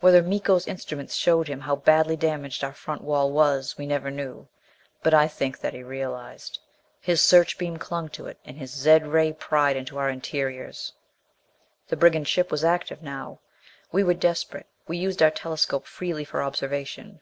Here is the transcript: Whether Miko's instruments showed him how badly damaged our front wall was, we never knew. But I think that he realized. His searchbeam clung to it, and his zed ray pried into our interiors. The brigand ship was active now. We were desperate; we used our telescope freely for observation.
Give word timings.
Whether 0.00 0.22
Miko's 0.22 0.68
instruments 0.68 1.14
showed 1.14 1.48
him 1.48 1.60
how 1.62 1.76
badly 1.76 2.14
damaged 2.14 2.62
our 2.62 2.74
front 2.74 3.00
wall 3.00 3.30
was, 3.32 3.78
we 3.78 3.86
never 3.86 4.10
knew. 4.10 4.46
But 5.02 5.14
I 5.14 5.26
think 5.26 5.60
that 5.60 5.72
he 5.72 5.82
realized. 5.82 6.58
His 7.00 7.22
searchbeam 7.22 7.78
clung 7.78 8.10
to 8.10 8.26
it, 8.26 8.36
and 8.44 8.58
his 8.58 8.70
zed 8.70 9.06
ray 9.06 9.32
pried 9.32 9.78
into 9.78 9.96
our 9.96 10.10
interiors. 10.10 10.92
The 11.88 11.96
brigand 11.96 12.28
ship 12.28 12.50
was 12.50 12.64
active 12.64 13.00
now. 13.02 13.38
We 13.90 14.04
were 14.04 14.12
desperate; 14.12 14.66
we 14.86 14.98
used 14.98 15.22
our 15.22 15.30
telescope 15.30 15.86
freely 15.86 16.26
for 16.26 16.42
observation. 16.42 17.20